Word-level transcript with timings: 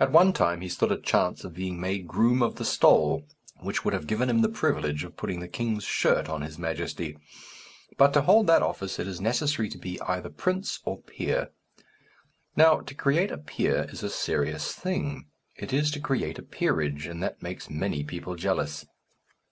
At 0.00 0.10
one 0.10 0.32
time 0.32 0.62
he 0.62 0.68
stood 0.68 0.90
a 0.90 1.00
chance 1.00 1.44
of 1.44 1.54
being 1.54 1.80
made 1.80 2.08
groom 2.08 2.42
of 2.42 2.56
the 2.56 2.64
stole, 2.64 3.24
which 3.60 3.84
would 3.84 3.94
have 3.94 4.08
given 4.08 4.28
him 4.28 4.42
the 4.42 4.48
privilege 4.48 5.04
of 5.04 5.16
putting 5.16 5.38
the 5.38 5.46
king's 5.46 5.84
shirt 5.84 6.28
on 6.28 6.42
his 6.42 6.58
Majesty: 6.58 7.16
but 7.96 8.12
to 8.14 8.22
hold 8.22 8.48
that 8.48 8.64
office 8.64 8.98
it 8.98 9.06
was 9.06 9.20
necessary 9.20 9.68
to 9.68 9.78
be 9.78 10.00
either 10.00 10.28
prince 10.28 10.80
or 10.84 11.02
peer. 11.02 11.50
Now, 12.56 12.80
to 12.80 12.94
create 12.96 13.30
a 13.30 13.38
peer 13.38 13.86
is 13.90 14.02
a 14.02 14.10
serious 14.10 14.72
thing; 14.72 15.26
it 15.54 15.72
is 15.72 15.92
to 15.92 16.00
create 16.00 16.40
a 16.40 16.42
peerage, 16.42 17.06
and 17.06 17.22
that 17.22 17.40
makes 17.40 17.70
many 17.70 18.02
people 18.02 18.34
jealous. 18.34 18.84